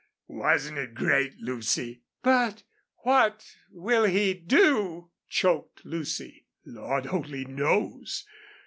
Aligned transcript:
"Wasn't 0.29 0.79
it 0.79 0.95
great, 0.95 1.37
Lucy?" 1.37 2.01
"But 2.23 2.63
what 3.03 3.45
will 3.69 4.05
he 4.05 4.33
do?" 4.33 5.11
choked 5.29 5.85
Lucy. 5.85 6.47
"Lord 6.65 7.05
only 7.05 7.45
knows. 7.45 8.25